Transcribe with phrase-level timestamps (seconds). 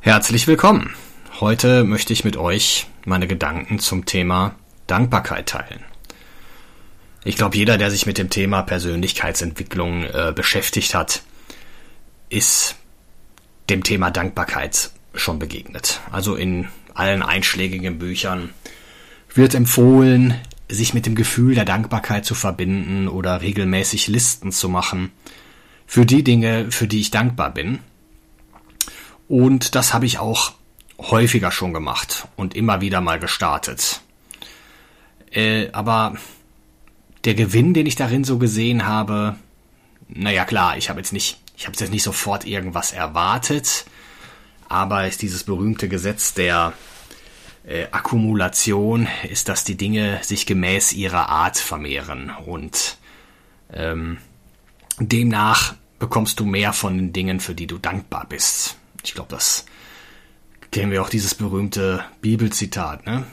[0.00, 0.94] Herzlich willkommen.
[1.40, 4.54] Heute möchte ich mit euch meine Gedanken zum Thema
[4.86, 5.84] Dankbarkeit teilen.
[7.24, 11.22] Ich glaube, jeder, der sich mit dem Thema Persönlichkeitsentwicklung äh, beschäftigt hat,
[12.28, 12.76] ist
[13.70, 16.00] dem Thema Dankbarkeit schon begegnet.
[16.12, 18.50] Also in allen einschlägigen Büchern
[19.34, 20.34] wird empfohlen,
[20.68, 25.10] sich mit dem Gefühl der Dankbarkeit zu verbinden oder regelmäßig Listen zu machen
[25.86, 27.80] für die Dinge, für die ich dankbar bin.
[29.28, 30.52] Und das habe ich auch
[30.98, 34.00] häufiger schon gemacht und immer wieder mal gestartet.
[35.30, 36.16] Äh, aber
[37.24, 39.36] der Gewinn, den ich darin so gesehen habe,
[40.08, 43.84] naja klar, ich habe jetzt nicht, ich habe jetzt nicht sofort irgendwas erwartet,
[44.68, 46.72] aber ist dieses berühmte Gesetz der
[47.66, 52.96] äh, Akkumulation, ist, dass die Dinge sich gemäß ihrer Art vermehren und
[53.72, 54.18] ähm,
[54.98, 58.76] demnach bekommst du mehr von den Dingen, für die du dankbar bist.
[59.04, 59.66] Ich glaube, das
[60.70, 63.24] kennen wir auch dieses berühmte Bibelzitat, ne?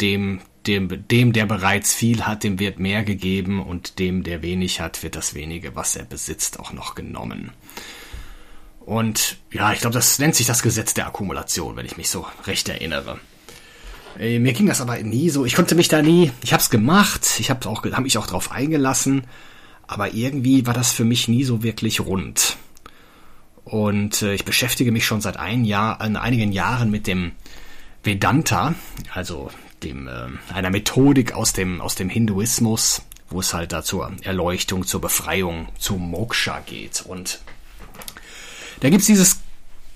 [0.00, 4.80] Dem, dem, dem, der bereits viel hat, dem wird mehr gegeben und dem, der wenig
[4.80, 7.50] hat, wird das wenige, was er besitzt, auch noch genommen.
[8.80, 12.26] Und ja, ich glaube, das nennt sich das Gesetz der Akkumulation, wenn ich mich so
[12.46, 13.18] recht erinnere.
[14.18, 15.44] Äh, mir ging das aber nie so.
[15.44, 16.30] Ich konnte mich da nie.
[16.42, 17.26] Ich habe es gemacht.
[17.38, 19.24] Ich habe auch, habe mich auch drauf eingelassen.
[19.86, 22.56] Aber irgendwie war das für mich nie so wirklich rund.
[23.68, 27.32] Und äh, ich beschäftige mich schon seit ein Jahr, in einigen Jahren mit dem
[28.02, 28.74] Vedanta,
[29.12, 29.50] also
[29.82, 34.86] dem, äh, einer Methodik aus dem, aus dem Hinduismus, wo es halt da zur Erleuchtung,
[34.86, 37.02] zur Befreiung, zu Moksha geht.
[37.06, 37.40] Und
[38.80, 39.40] da gibt's dieses,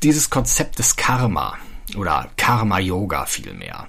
[0.03, 1.56] dieses Konzept des Karma
[1.97, 3.87] oder Karma-Yoga vielmehr.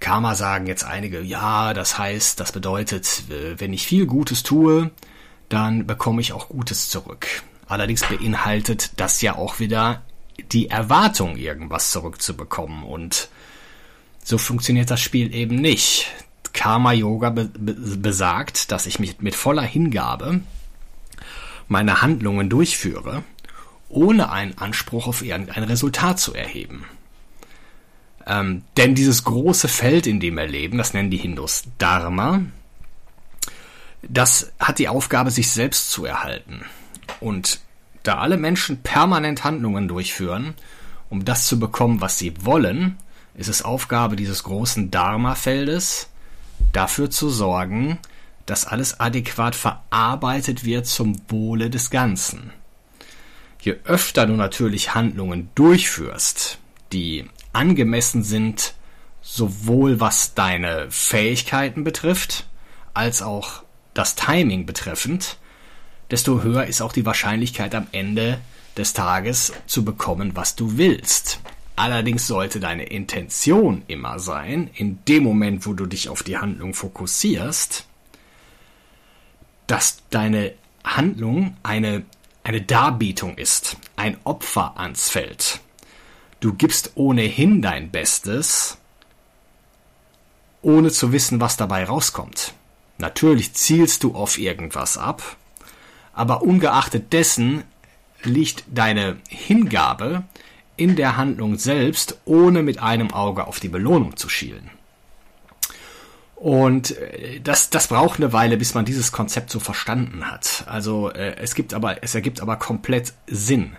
[0.00, 4.90] Karma sagen jetzt einige, ja, das heißt, das bedeutet, äh, wenn ich viel Gutes tue,
[5.48, 7.44] dann bekomme ich auch Gutes zurück.
[7.70, 10.02] Allerdings beinhaltet das ja auch wieder
[10.50, 12.82] die Erwartung, irgendwas zurückzubekommen.
[12.82, 13.28] Und
[14.24, 16.08] so funktioniert das Spiel eben nicht.
[16.52, 20.40] Karma Yoga be be besagt, dass ich mich mit voller Hingabe
[21.68, 23.22] meine Handlungen durchführe,
[23.88, 26.86] ohne einen Anspruch auf irgendein Resultat zu erheben.
[28.26, 32.42] Ähm, denn dieses große Feld, in dem wir leben, das nennen die Hindus Dharma,
[34.02, 36.64] das hat die Aufgabe, sich selbst zu erhalten.
[37.20, 37.60] Und
[38.02, 40.54] da alle Menschen permanent Handlungen durchführen,
[41.10, 42.96] um das zu bekommen, was sie wollen,
[43.34, 46.08] ist es Aufgabe dieses großen Dharma-Feldes,
[46.72, 47.98] dafür zu sorgen,
[48.46, 52.52] dass alles adäquat verarbeitet wird zum Wohle des Ganzen.
[53.60, 56.58] Je öfter du natürlich Handlungen durchführst,
[56.92, 58.74] die angemessen sind,
[59.20, 62.46] sowohl was deine Fähigkeiten betrifft,
[62.94, 65.36] als auch das Timing betreffend,
[66.10, 68.40] desto höher ist auch die Wahrscheinlichkeit am Ende
[68.76, 71.40] des Tages zu bekommen, was du willst.
[71.76, 76.74] Allerdings sollte deine Intention immer sein, in dem Moment, wo du dich auf die Handlung
[76.74, 77.86] fokussierst,
[79.66, 80.52] dass deine
[80.84, 82.04] Handlung eine,
[82.44, 85.60] eine Darbietung ist, ein Opfer ans Feld.
[86.40, 88.78] Du gibst ohnehin dein Bestes,
[90.62, 92.54] ohne zu wissen, was dabei rauskommt.
[92.98, 95.36] Natürlich zielst du auf irgendwas ab,
[96.12, 97.64] aber ungeachtet dessen
[98.22, 100.24] liegt deine Hingabe
[100.76, 104.70] in der Handlung selbst, ohne mit einem Auge auf die Belohnung zu schielen.
[106.40, 110.64] Und äh, das, das braucht eine Weile, bis man dieses Konzept so verstanden hat.
[110.66, 113.76] Also äh, es gibt aber, es ergibt aber komplett Sinn.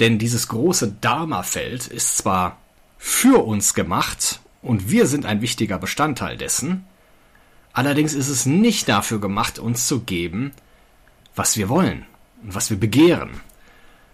[0.00, 2.56] Denn dieses große Dharma-Feld ist zwar
[2.96, 6.86] für uns gemacht und wir sind ein wichtiger Bestandteil dessen,
[7.74, 10.52] allerdings ist es nicht dafür gemacht, uns zu geben,
[11.34, 12.06] was wir wollen
[12.42, 13.40] und was wir begehren.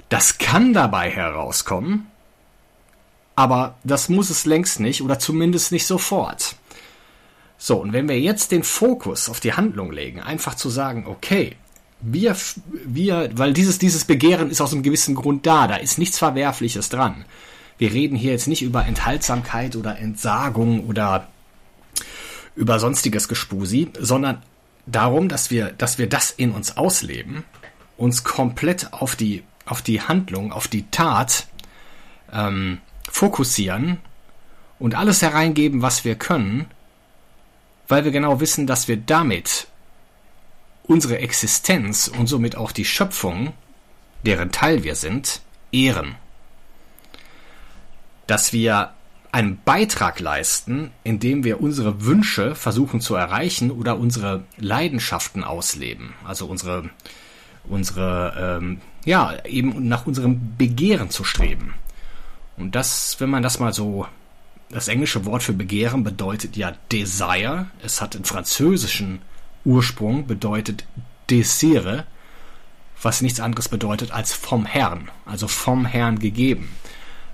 [0.08, 2.06] Das kann dabei herauskommen,
[3.37, 6.56] aber das muss es längst nicht oder zumindest nicht sofort.
[7.58, 11.56] So, und wenn wir jetzt den Fokus auf die Handlung legen, einfach zu sagen, okay,
[12.00, 12.34] wir,
[12.87, 16.88] wir, weil dieses, dieses Begehren ist aus einem gewissen Grund da, da ist nichts Verwerfliches
[16.88, 17.25] dran.
[17.78, 21.28] Wir reden hier jetzt nicht über Enthaltsamkeit oder Entsagung oder
[22.56, 24.43] über sonstiges Gespusi, sondern
[24.86, 27.44] darum, dass wir, dass wir das in uns ausleben,
[27.96, 31.46] uns komplett auf die auf die Handlung, auf die Tat
[32.32, 32.78] ähm,
[33.08, 33.98] fokussieren
[34.78, 36.66] und alles hereingeben, was wir können,
[37.88, 39.68] weil wir genau wissen, dass wir damit
[40.82, 43.52] unsere Existenz und somit auch die Schöpfung,
[44.24, 45.40] deren Teil wir sind,
[45.70, 46.16] ehren.
[48.26, 48.92] Dass wir
[49.32, 56.46] einen Beitrag leisten, indem wir unsere Wünsche versuchen zu erreichen oder unsere Leidenschaften ausleben, also
[56.46, 56.90] unsere
[57.68, 61.74] unsere ähm, ja eben nach unserem Begehren zu streben.
[62.56, 64.06] Und das, wenn man das mal so
[64.70, 67.66] das englische Wort für Begehren bedeutet ja Desire.
[67.82, 69.20] Es hat einen französischen
[69.64, 70.84] Ursprung, bedeutet
[71.28, 72.04] Desire,
[73.02, 76.68] was nichts anderes bedeutet als vom Herrn, also vom Herrn gegeben.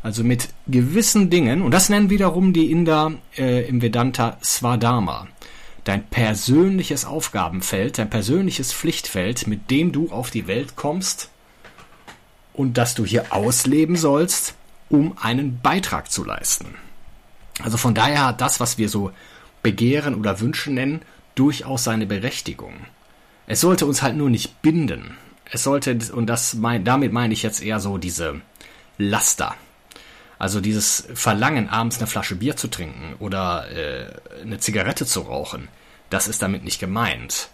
[0.06, 5.26] Also mit gewissen Dingen, und das nennen wiederum die Inder äh, im Vedanta Svadharma,
[5.82, 11.31] dein persönliches Aufgabenfeld, dein persönliches Pflichtfeld, mit dem du auf die Welt kommst
[12.53, 14.55] und das du hier ausleben sollst,
[14.91, 16.76] um einen Beitrag zu leisten.
[17.61, 19.11] Also von daher hat das, was wir so
[19.64, 21.03] Begehren oder Wünschen nennen,
[21.35, 22.75] durchaus seine Berechtigung.
[23.49, 25.17] Es sollte uns halt nur nicht binden.
[25.50, 28.41] Es sollte, und das mein, damit meine ich jetzt eher so diese
[28.99, 29.56] Laster.
[30.38, 35.69] Also dieses Verlangen, abends eine Flasche Bier zu trinken oder äh, eine Zigarette zu rauchen,
[36.11, 37.49] das ist damit nicht gemeint.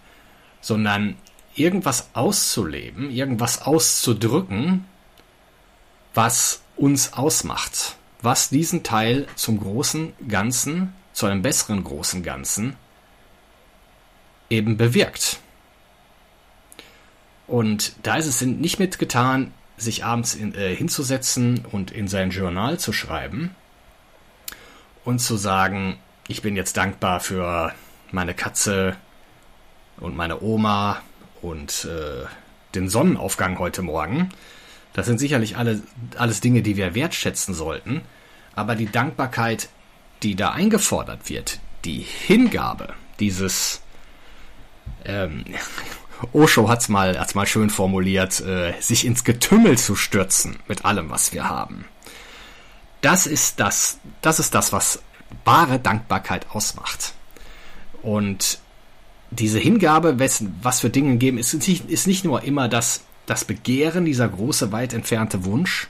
[0.61, 1.17] Sondern
[1.55, 4.85] irgendwas auszuleben, irgendwas auszudrücken,
[6.15, 12.77] was uns ausmacht was diesen Teil zum großen Ganzen, zu einem besseren großen Ganzen
[14.49, 15.41] eben bewirkt.
[17.47, 22.79] Und da ist es nicht mitgetan, sich abends in, äh, hinzusetzen und in sein Journal
[22.79, 23.55] zu schreiben
[25.05, 25.99] und zu sagen,
[26.29, 27.75] ich bin jetzt dankbar für
[28.11, 28.97] meine Katze
[29.99, 31.03] und meine Oma
[31.41, 32.27] und äh,
[32.75, 34.31] den Sonnenaufgang heute Morgen,
[34.93, 35.83] das sind sicherlich alle,
[36.17, 38.03] alles Dinge, die wir wertschätzen sollten.
[38.55, 39.69] Aber die Dankbarkeit,
[40.23, 43.81] die da eingefordert wird, die Hingabe, dieses
[45.05, 45.45] ähm,
[46.33, 51.11] Osho hat's mal, hat's mal schön formuliert, äh, sich ins Getümmel zu stürzen mit allem,
[51.11, 51.85] was wir haben.
[53.01, 55.03] Das ist das, das ist das, was
[55.45, 57.15] wahre Dankbarkeit ausmacht.
[58.03, 58.59] Und
[59.31, 64.05] diese Hingabe, was für Dinge geben, ist nicht, ist nicht nur immer das das Begehren,
[64.05, 65.89] dieser große, weit entfernte Wunsch,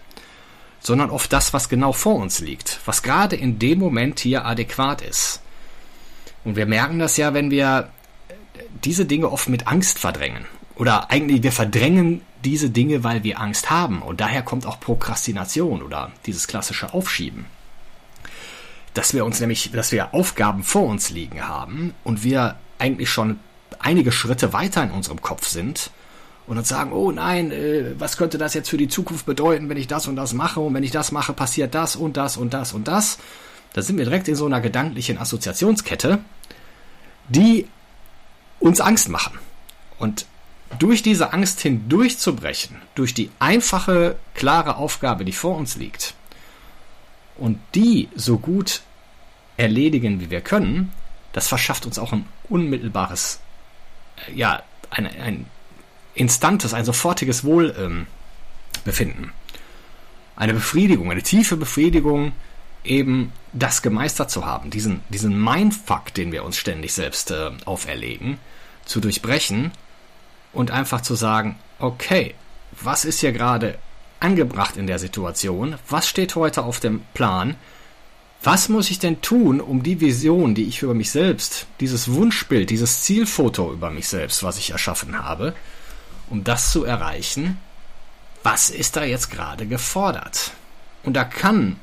[0.80, 5.02] sondern oft das, was genau vor uns liegt, was gerade in dem Moment hier adäquat
[5.02, 5.40] ist.
[6.44, 7.90] Und wir merken das ja, wenn wir
[8.84, 10.46] diese Dinge oft mit Angst verdrängen.
[10.76, 14.02] Oder eigentlich, wir verdrängen diese Dinge, weil wir Angst haben.
[14.02, 17.46] Und daher kommt auch Prokrastination oder dieses klassische Aufschieben.
[18.94, 23.38] Dass wir uns nämlich, dass wir Aufgaben vor uns liegen haben und wir eigentlich schon
[23.78, 25.90] einige Schritte weiter in unserem Kopf sind
[26.46, 29.76] und dann sagen, oh nein, äh, was könnte das jetzt für die Zukunft bedeuten, wenn
[29.76, 32.52] ich das und das mache und wenn ich das mache, passiert das und das und
[32.52, 33.18] das und das.
[33.72, 36.18] Da sind wir direkt in so einer gedanklichen Assoziationskette,
[37.28, 37.66] die
[38.62, 39.38] uns Angst machen.
[39.98, 40.26] Und
[40.78, 46.14] durch diese Angst hindurchzubrechen, durch die einfache, klare Aufgabe, die vor uns liegt,
[47.36, 48.82] und die so gut
[49.56, 50.92] erledigen, wie wir können,
[51.32, 53.40] das verschafft uns auch ein unmittelbares,
[54.28, 55.46] äh, ja, ein, ein
[56.14, 59.32] instantes, ein sofortiges Wohlbefinden.
[60.36, 62.32] Eine Befriedigung, eine tiefe Befriedigung,
[62.84, 68.38] eben das gemeistert zu haben, diesen, diesen Mindfuck, den wir uns ständig selbst äh, auferlegen,
[68.84, 69.70] zu durchbrechen
[70.52, 72.34] und einfach zu sagen, okay,
[72.80, 73.78] was ist hier gerade
[74.20, 75.76] angebracht in der Situation?
[75.88, 77.56] Was steht heute auf dem Plan?
[78.42, 82.70] Was muss ich denn tun, um die Vision, die ich über mich selbst, dieses Wunschbild,
[82.70, 85.54] dieses Zielfoto über mich selbst, was ich erschaffen habe,
[86.28, 87.58] um das zu erreichen,
[88.42, 90.52] was ist da jetzt gerade gefordert?
[91.04, 91.76] Und da kann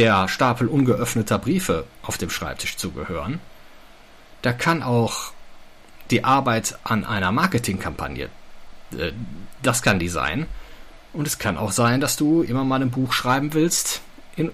[0.00, 3.38] der Stapel ungeöffneter Briefe auf dem Schreibtisch zugehören.
[4.40, 5.32] Da kann auch
[6.10, 8.30] die Arbeit an einer Marketingkampagne,
[8.96, 9.12] äh,
[9.62, 10.46] das kann die sein.
[11.12, 14.00] Und es kann auch sein, dass du immer mal ein Buch schreiben willst,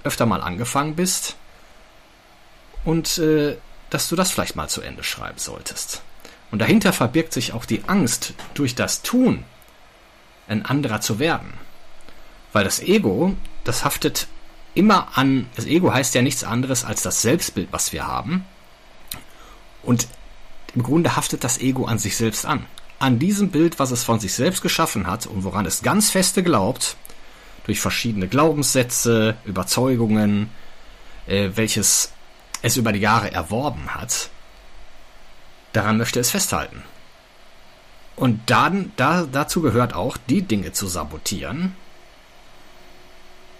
[0.03, 1.37] öfter mal angefangen bist
[2.85, 3.57] und äh,
[3.91, 6.03] dass du das vielleicht mal zu Ende schreiben solltest.
[6.51, 9.45] Und dahinter verbirgt sich auch die Angst, durch das Tun
[10.49, 11.53] ein anderer zu werden.
[12.53, 14.27] Weil das Ego, das haftet
[14.77, 18.45] immer an, das Ego heißt ja nichts anderes als das Selbstbild, was wir haben.
[19.83, 20.07] Und
[20.75, 22.67] im Grunde haftet das Ego an sich selbst an.
[22.99, 26.43] An diesem Bild, was es von sich selbst geschaffen hat und woran es ganz feste
[26.43, 26.97] glaubt,
[27.65, 30.51] durch verschiedene Glaubenssätze, Überzeugungen,
[31.27, 32.13] äh, welches
[32.63, 34.31] es über die Jahre erworben hat,
[35.77, 36.83] Daran möchte es festhalten.
[38.17, 41.77] Und dann, da, dazu gehört auch, die Dinge zu sabotieren,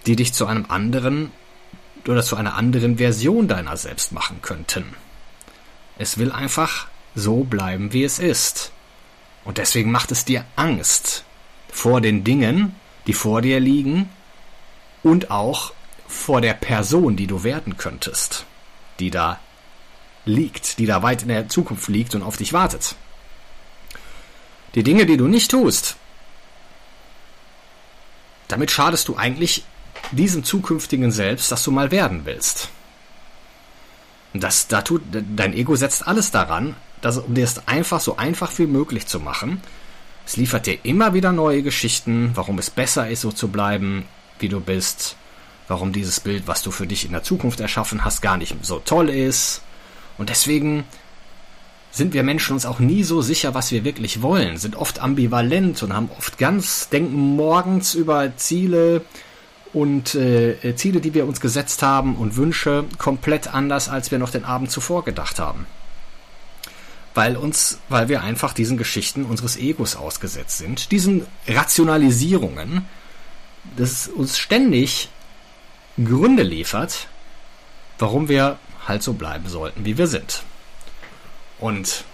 [0.07, 1.33] die dich zu einem anderen
[2.07, 4.95] oder zu einer anderen Version deiner selbst machen könnten.
[5.99, 8.71] Es will einfach so bleiben, wie es ist.
[9.45, 11.25] Und deswegen macht es dir Angst
[11.69, 12.75] vor den Dingen,
[13.07, 14.09] die vor dir liegen
[15.03, 15.73] und auch
[16.07, 18.45] vor der Person, die du werden könntest,
[19.01, 19.41] die da
[20.25, 22.97] liegt, die da weit in der Zukunft liegt und auf dich wartet.
[24.75, 25.97] Die Dinge, die du nicht tust,
[28.49, 29.65] damit schadest du eigentlich
[30.13, 32.71] diesem zukünftigen Selbst, das du mal werden willst.
[34.35, 38.59] Das, da tut, dein Ego setzt alles daran, dass, um dir es einfach so einfach
[38.59, 39.61] wie möglich zu machen.
[40.27, 44.05] Es liefert dir immer wieder neue Geschichten, warum es besser ist, so zu bleiben,
[44.39, 45.17] wie du bist,
[45.69, 48.81] warum dieses Bild, was du für dich in der Zukunft erschaffen hast, gar nicht so
[48.81, 49.63] toll ist.
[50.19, 50.85] Und deswegen
[51.91, 55.83] sind wir Menschen uns auch nie so sicher, was wir wirklich wollen, sind oft ambivalent
[55.83, 59.03] und haben oft ganz, denken morgens über Ziele
[59.77, 64.31] und äh, Ziele, die wir uns gesetzt haben und Wünsche komplett anders, als wir noch
[64.31, 65.67] den Abend zuvor gedacht haben.
[67.13, 72.87] Weil uns, weil wir einfach diesen Geschichten unseres Egos ausgesetzt sind, diesen Rationalisierungen,
[73.77, 75.11] das uns ständig
[76.03, 77.09] Gründe liefert,
[77.99, 80.43] warum wir halt so bleiben sollten, wie wir sind.
[81.59, 82.05] Und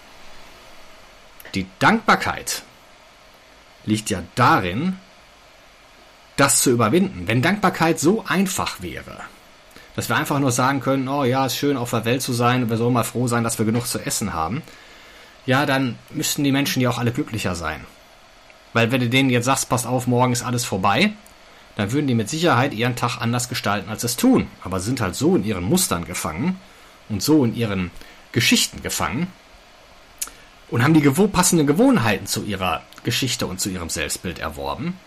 [1.54, 2.64] die Dankbarkeit
[3.84, 4.96] liegt ja darin,
[6.36, 7.26] das zu überwinden.
[7.26, 9.18] Wenn Dankbarkeit so einfach wäre,
[9.94, 12.62] dass wir einfach nur sagen können, oh ja, ist schön auf der Welt zu sein
[12.62, 14.62] und wir sollen mal froh sein, dass wir genug zu essen haben,
[15.44, 17.84] ja, dann müssten die Menschen ja auch alle glücklicher sein.
[18.72, 21.12] Weil wenn du denen jetzt sagst, passt auf, morgen ist alles vorbei,
[21.76, 24.46] dann würden die mit Sicherheit ihren Tag anders gestalten, als es tun.
[24.62, 26.58] Aber sind halt so in ihren Mustern gefangen
[27.08, 27.90] und so in ihren
[28.32, 29.26] Geschichten gefangen
[30.70, 34.98] und haben die passenden Gewohnheiten zu ihrer Geschichte und zu ihrem Selbstbild erworben,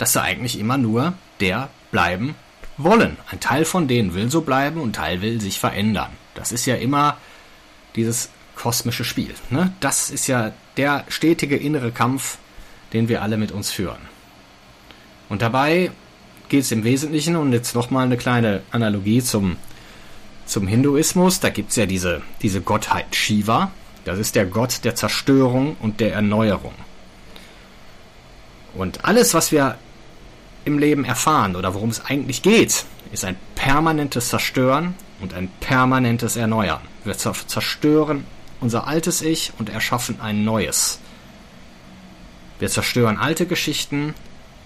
[0.00, 2.34] dass sie eigentlich immer nur der bleiben
[2.78, 3.18] wollen.
[3.30, 6.08] Ein Teil von denen will so bleiben und ein Teil will sich verändern.
[6.34, 7.18] Das ist ja immer
[7.96, 9.34] dieses kosmische Spiel.
[9.50, 9.74] Ne?
[9.80, 12.38] Das ist ja der stetige innere Kampf,
[12.94, 14.00] den wir alle mit uns führen.
[15.28, 15.90] Und dabei
[16.48, 19.58] geht es im Wesentlichen, und jetzt nochmal eine kleine Analogie zum
[20.46, 23.70] zum Hinduismus, da gibt es ja diese, diese Gottheit Shiva.
[24.04, 26.74] Das ist der Gott der Zerstörung und der Erneuerung.
[28.74, 29.76] Und alles, was wir
[30.64, 36.36] im Leben erfahren oder worum es eigentlich geht, ist ein permanentes Zerstören und ein permanentes
[36.36, 36.80] Erneuern.
[37.04, 38.24] Wir zerstören
[38.60, 41.00] unser altes Ich und erschaffen ein neues.
[42.58, 44.14] Wir zerstören alte Geschichten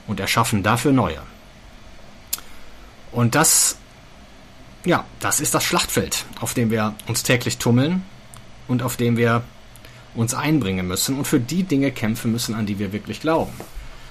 [0.07, 1.23] und erschaffen dafür neue.
[3.13, 3.77] Und das
[4.85, 8.03] ja, das ist das Schlachtfeld, auf dem wir uns täglich tummeln
[8.69, 9.43] und auf dem wir
[10.15, 13.53] uns einbringen müssen und für die Dinge kämpfen müssen, an die wir wirklich glauben.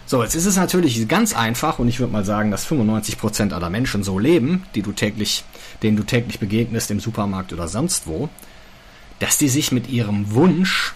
[0.06, 3.70] So, jetzt ist es natürlich ganz einfach und ich würde mal sagen, dass 95% aller
[3.70, 5.46] Menschen so leben, die du täglich,
[5.82, 8.30] denen du täglich begegnest im Supermarkt oder sonst wo,
[9.20, 10.94] dass die sich mit ihrem Wunsch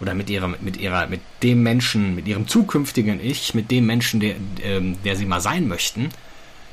[0.00, 4.20] oder mit ihrem, mit ihrer, mit dem Menschen, mit ihrem zukünftigen Ich, mit dem Menschen,
[4.20, 6.08] der, ähm, der sie mal sein möchten,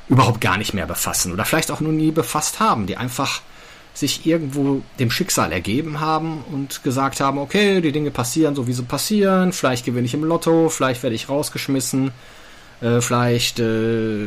[0.08, 3.42] überhaupt gar nicht mehr befassen oder vielleicht auch noch nie befasst haben, die einfach
[3.94, 8.72] sich irgendwo dem Schicksal ergeben haben und gesagt haben, okay, die Dinge passieren so, wie
[8.72, 12.10] sie passieren, vielleicht gewinne ich im Lotto, vielleicht werde ich rausgeschmissen,
[12.80, 14.26] äh, vielleicht äh,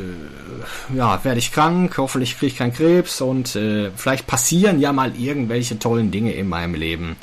[0.96, 5.16] ja, werde ich krank, hoffentlich kriege ich keinen Krebs und äh, vielleicht passieren ja mal
[5.16, 7.16] irgendwelche tollen Dinge in meinem Leben.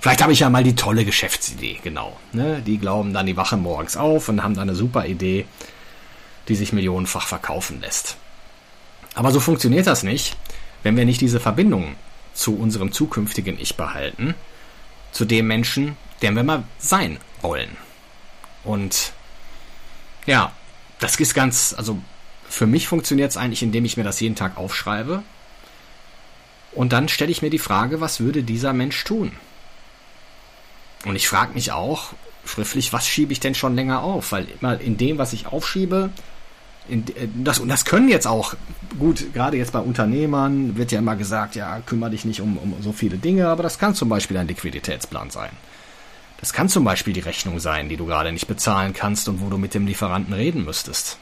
[0.00, 2.16] Vielleicht habe ich ja mal die tolle Geschäftsidee, genau.
[2.32, 2.62] Ne?
[2.64, 5.46] Die glauben dann, die wachen morgens auf und haben dann eine super Idee
[6.48, 8.16] die sich millionenfach verkaufen lässt.
[9.14, 10.36] Aber so funktioniert das nicht,
[10.82, 11.96] wenn wir nicht diese Verbindung
[12.34, 14.34] zu unserem zukünftigen Ich behalten,
[15.12, 17.76] zu dem Menschen, der wir mal sein wollen.
[18.64, 19.12] Und
[20.26, 20.52] ja,
[20.98, 21.98] das ist ganz, also
[22.48, 25.22] für mich funktioniert es eigentlich, indem ich mir das jeden Tag aufschreibe.
[26.72, 29.32] Und dann stelle ich mir die Frage, was würde dieser Mensch tun?
[31.04, 32.12] Und ich frage mich auch
[32.44, 34.32] schriftlich, was schiebe ich denn schon länger auf?
[34.32, 36.10] Weil immer in dem, was ich aufschiebe,
[36.88, 38.54] in, äh, das, und das können jetzt auch,
[38.98, 42.74] gut, gerade jetzt bei Unternehmern wird ja immer gesagt, ja, kümmere dich nicht um, um
[42.80, 45.50] so viele Dinge, aber das kann zum Beispiel ein Liquiditätsplan sein.
[46.38, 49.48] Das kann zum Beispiel die Rechnung sein, die du gerade nicht bezahlen kannst und wo
[49.48, 51.18] du mit dem Lieferanten reden müsstest.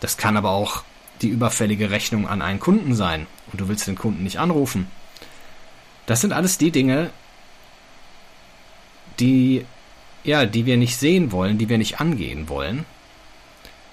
[0.00, 0.84] Das kann aber auch
[1.22, 4.88] die überfällige Rechnung an einen Kunden sein und du willst den Kunden nicht anrufen.
[6.06, 7.10] Das sind alles die Dinge,
[9.18, 9.64] die,
[10.24, 12.84] ja, die wir nicht sehen wollen, die wir nicht angehen wollen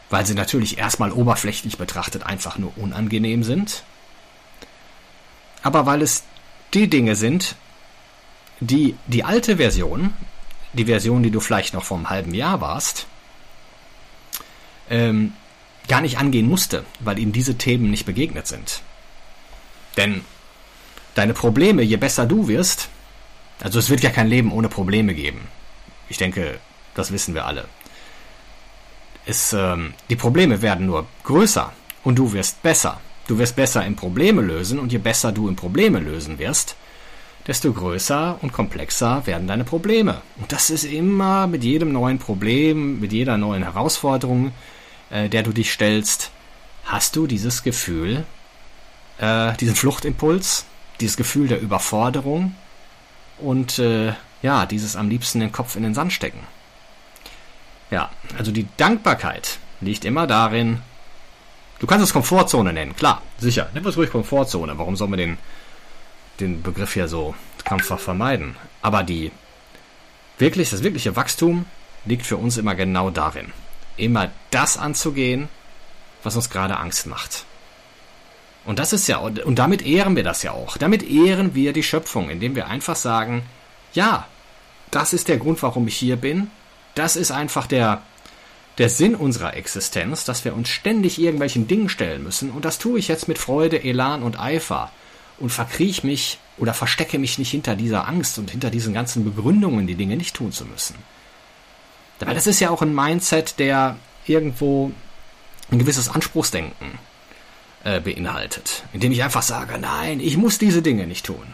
[0.10, 3.84] weil sie natürlich erstmal oberflächlich betrachtet einfach nur unangenehm sind,
[5.64, 6.24] aber weil es
[6.74, 7.56] die Dinge sind,
[8.60, 10.14] die die alte Version,
[10.74, 13.08] die Version, die du vielleicht noch vor einem halben Jahr warst,
[14.90, 15.34] ähm,
[15.88, 18.82] gar nicht angehen musste, weil ihnen diese Themen nicht begegnet sind.
[19.96, 20.24] Denn
[21.16, 22.90] deine Probleme, je besser du wirst,
[23.62, 25.48] also es wird ja kein Leben ohne Probleme geben.
[26.10, 26.60] Ich denke,
[26.94, 27.68] das wissen wir alle.
[29.28, 31.74] Es, ähm, die Probleme werden nur größer
[32.06, 33.02] und du wirst besser.
[33.28, 36.78] Du wirst besser im Probleme lösen und je besser du im Probleme lösen wirst,
[37.46, 40.22] desto größer und komplexer werden deine Probleme.
[40.40, 44.54] Und das ist immer mit jedem neuen Problem, mit jeder neuen Herausforderung,
[45.10, 46.32] äh, der du dich stellst,
[46.86, 48.24] hast du dieses Gefühl,
[49.18, 50.66] äh, diesen Fluchtimpuls,
[51.02, 52.56] dieses Gefühl der Überforderung
[53.40, 56.40] und äh, ja, dieses am liebsten den Kopf in den Sand stecken.
[57.90, 60.82] Ja, also die Dankbarkeit liegt immer darin,
[61.80, 65.38] du kannst es Komfortzone nennen, klar, sicher, nimm es ruhig Komfortzone, warum soll man den,
[66.40, 68.56] den Begriff ja so krampfhaft vermeiden?
[68.82, 69.32] Aber die
[70.38, 71.66] wirklich, das wirkliche Wachstum
[72.06, 73.52] liegt für uns immer genau darin,
[73.96, 75.50] immer das anzugehen,
[76.24, 77.46] was uns gerade Angst macht.
[78.66, 80.76] Und das ist ja, und damit ehren wir das ja auch.
[80.76, 83.44] Damit ehren wir die Schöpfung, indem wir einfach sagen,
[83.94, 84.28] ja,
[84.92, 86.52] das ist der Grund, warum ich hier bin.
[86.98, 88.02] Das ist einfach der,
[88.80, 92.50] der Sinn unserer Existenz, dass wir uns ständig irgendwelchen Dingen stellen müssen.
[92.50, 94.92] Und das tue ich jetzt mit Freude, Elan und Eifer.
[95.40, 99.86] Und verkriech mich oder verstecke mich nicht hinter dieser Angst und hinter diesen ganzen Begründungen,
[99.86, 100.96] die Dinge nicht tun zu müssen.
[102.20, 104.92] Weil das ist ja auch ein Mindset, der irgendwo
[105.70, 106.98] ein gewisses Anspruchsdenken
[107.84, 108.84] äh, beinhaltet.
[108.94, 111.54] Indem ich einfach sage, nein, ich muss diese Dinge nicht tun.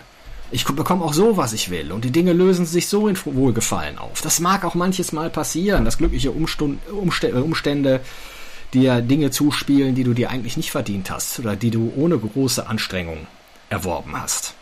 [0.54, 1.92] Ich bekomme auch so, was ich will.
[1.92, 4.22] Und die Dinge lösen sich so in Wohlgefallen auf.
[4.22, 8.02] Das mag auch manches Mal passieren, dass glückliche Umstund, Umstände, Umstände
[8.72, 12.68] dir Dinge zuspielen, die du dir eigentlich nicht verdient hast oder die du ohne große
[12.68, 13.26] Anstrengung
[13.72, 14.54] erworben hast.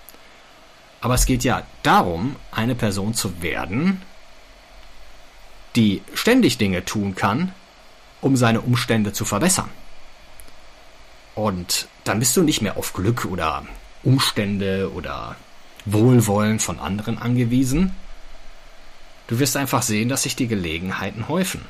[1.02, 4.02] Aber es geht ja darum, eine Person zu werden,
[5.76, 7.52] die ständig Dinge tun kann,
[8.22, 9.70] um seine Umstände zu verbessern.
[11.36, 13.66] Und dann bist du nicht mehr auf Glück oder
[14.04, 15.36] Umstände oder
[15.86, 17.96] Wohlwollen von anderen angewiesen.
[19.28, 21.62] Du wirst einfach sehen, dass sich die Gelegenheiten häufen.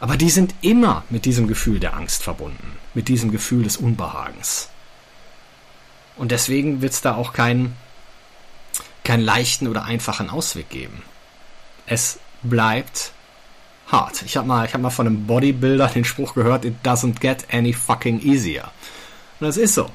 [0.00, 4.68] Aber die sind immer mit diesem Gefühl der Angst verbunden, mit diesem Gefühl des Unbehagens.
[6.16, 7.76] Und deswegen wird es da auch keinen,
[9.04, 11.02] keinen leichten oder einfachen Ausweg geben.
[11.86, 13.12] Es bleibt
[13.86, 14.22] hart.
[14.22, 17.72] Ich habe mal, hab mal von einem Bodybuilder den Spruch gehört, it doesn't get any
[17.72, 18.64] fucking easier.
[19.38, 19.90] Und das ist so.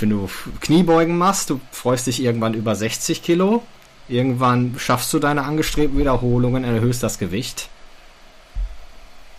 [0.00, 0.28] Wenn du
[0.60, 3.62] Kniebeugen machst, du freust dich irgendwann über 60 Kilo,
[4.08, 7.68] irgendwann schaffst du deine angestrebten Wiederholungen, erhöhst das Gewicht.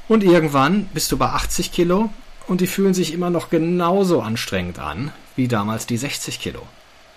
[0.08, 2.10] Und irgendwann bist du bei 80 Kilo
[2.48, 6.64] und die fühlen sich immer noch genauso anstrengend an wie damals die 60 Kilo.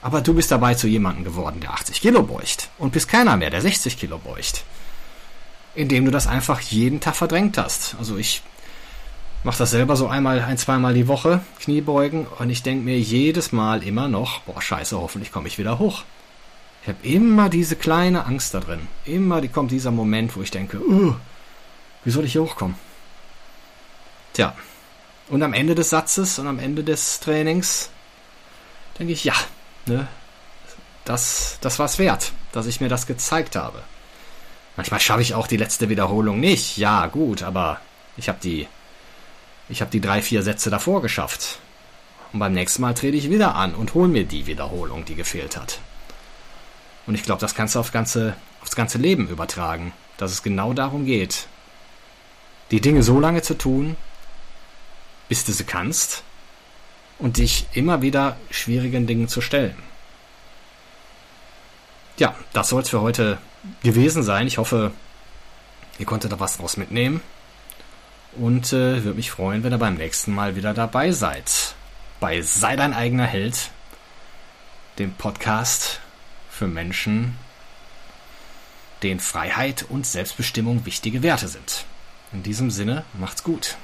[0.02, 3.50] Aber du bist dabei zu jemandem geworden, der 80 Kilo beugt und bist keiner mehr,
[3.50, 4.64] der 60 Kilo beugt.
[5.74, 7.96] Indem du das einfach jeden Tag verdrängt hast.
[7.98, 8.42] Also ich
[9.44, 13.52] mache das selber so einmal, ein, zweimal die Woche, Kniebeugen, und ich denke mir jedes
[13.52, 16.04] Mal immer noch, boah, scheiße, hoffentlich komme ich wieder hoch.
[16.82, 18.88] Ich habe immer diese kleine Angst da drin.
[19.04, 21.14] Immer die kommt dieser Moment, wo ich denke, uh,
[22.04, 22.76] wie soll ich hier hochkommen?
[24.32, 24.54] Tja.
[25.28, 27.90] Und am Ende des Satzes und am Ende des Trainings
[28.98, 29.34] denke ich, ja,
[29.86, 30.08] ne,
[31.04, 33.82] das, das war's wert, dass ich mir das gezeigt habe.
[34.76, 36.78] Manchmal schaffe ich auch die letzte Wiederholung nicht.
[36.78, 37.80] Ja, gut, aber
[38.16, 38.66] ich habe die,
[39.68, 41.58] ich habe die drei, vier Sätze davor geschafft.
[42.32, 45.56] Und beim nächsten Mal trete ich wieder an und hole mir die Wiederholung, die gefehlt
[45.56, 45.78] hat.
[47.06, 50.72] Und ich glaube, das kannst du auf ganze, aufs ganze Leben übertragen, dass es genau
[50.72, 51.46] darum geht,
[52.70, 53.96] die Dinge so lange zu tun,
[55.28, 56.22] bis du sie kannst
[57.18, 59.76] und dich immer wieder schwierigen Dingen zu stellen.
[62.18, 63.38] Ja, das soll es für heute
[63.82, 64.46] gewesen sein.
[64.46, 64.92] Ich hoffe,
[65.98, 67.20] ihr konntet da was draus mitnehmen.
[68.36, 71.74] Und äh, würde mich freuen, wenn ihr beim nächsten Mal wieder dabei seid.
[72.18, 73.70] Bei Sei dein eigener Held,
[74.98, 76.00] dem Podcast
[76.50, 77.36] für Menschen,
[79.02, 81.84] denen Freiheit und Selbstbestimmung wichtige Werte sind.
[82.32, 83.76] In diesem Sinne, macht's gut.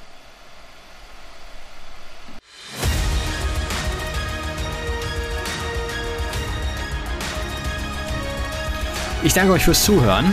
[9.25, 10.33] Ich danke euch fürs Zuhören.